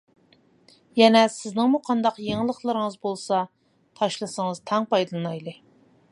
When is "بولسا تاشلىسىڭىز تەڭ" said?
3.05-4.89